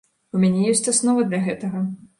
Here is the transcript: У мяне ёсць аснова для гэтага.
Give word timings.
У 0.37 0.39
мяне 0.43 0.63
ёсць 0.71 0.91
аснова 0.95 1.29
для 1.31 1.47
гэтага. 1.49 1.89